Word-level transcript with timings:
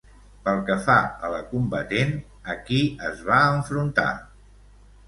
Pel 0.45 0.61
que 0.69 0.77
fa 0.87 0.95
a 1.27 1.29
la 1.35 1.43
combatent, 1.51 2.17
a 2.55 2.59
qui 2.71 2.81
es 3.13 3.23
va 3.31 3.43
enfrontar? 3.61 4.13